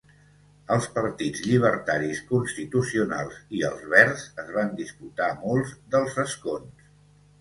[0.75, 6.91] Els partits llibertaris, constitucionals i els verds es van disputar molts dels escons.